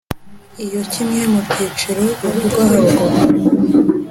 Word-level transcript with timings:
Iyo 0.65 0.81
kimwe 0.91 1.21
mu 1.31 1.39
byiciro 1.47 2.01
bivugwa 2.21 2.59
haruguru 2.69 3.17